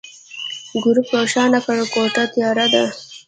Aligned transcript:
ګروپ 0.83 1.07
روښانه 1.17 1.59
کړه، 1.65 1.85
کوټه 1.93 2.23
تياره 2.33 2.65
ده. 2.73 2.83